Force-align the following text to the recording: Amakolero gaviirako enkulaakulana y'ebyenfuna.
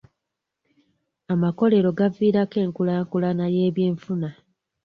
Amakolero 1.33 1.89
gaviirako 1.99 2.57
enkulaakulana 2.65 3.45
y'ebyenfuna. 3.55 4.29